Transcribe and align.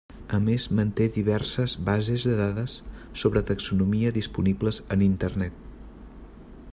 A 0.35 0.37
més 0.43 0.63
manté 0.77 1.05
diverses 1.17 1.75
bases 1.89 2.25
de 2.29 2.33
dades 2.39 2.75
sobre 3.23 3.45
taxonomia 3.53 4.15
disponibles 4.19 4.81
en 4.97 5.05
internet. 5.09 5.65